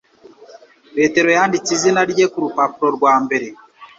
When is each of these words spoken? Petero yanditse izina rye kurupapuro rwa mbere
Petero 0.95 1.29
yanditse 1.37 1.69
izina 1.77 2.01
rye 2.11 2.25
kurupapuro 2.31 2.89
rwa 2.97 3.13
mbere 3.23 3.47